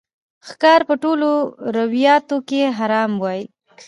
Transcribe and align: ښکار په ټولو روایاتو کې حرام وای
ښکار 0.47 0.81
په 0.89 0.95
ټولو 1.03 1.29
روایاتو 1.77 2.37
کې 2.49 2.61
حرام 2.77 3.11
وای 3.21 3.41